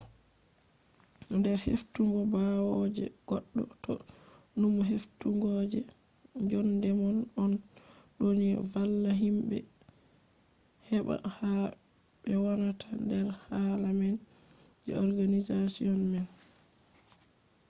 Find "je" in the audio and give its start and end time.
2.95-3.05, 5.71-5.79, 14.85-14.91